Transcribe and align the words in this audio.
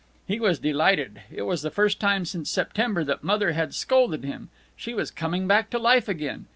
He 0.25 0.39
was 0.39 0.57
delighted. 0.57 1.21
It 1.31 1.43
was 1.43 1.61
the 1.61 1.69
first 1.69 1.99
time 1.99 2.25
since 2.25 2.49
September 2.49 3.03
that 3.03 3.23
Mother 3.23 3.51
had 3.51 3.75
scolded 3.75 4.23
him. 4.23 4.49
She 4.75 4.95
was 4.95 5.11
coming 5.11 5.45
back 5.45 5.69
to 5.69 5.77
life 5.77 6.07
again. 6.09 6.47